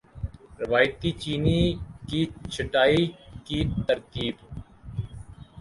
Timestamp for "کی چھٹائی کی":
2.07-3.59